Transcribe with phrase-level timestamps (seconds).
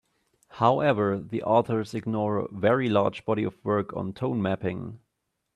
[0.53, 4.97] However, the authors ignore a very large body of work on tone mapping.